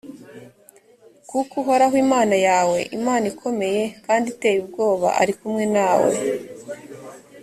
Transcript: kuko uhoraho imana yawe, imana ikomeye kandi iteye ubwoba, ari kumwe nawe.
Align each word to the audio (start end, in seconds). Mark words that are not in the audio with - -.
kuko 1.29 1.53
uhoraho 1.61 1.95
imana 2.05 2.35
yawe, 2.47 2.79
imana 2.97 3.25
ikomeye 3.33 3.81
kandi 4.05 4.25
iteye 4.33 4.57
ubwoba, 4.63 5.07
ari 5.21 5.33
kumwe 5.39 5.63
nawe. 5.75 6.11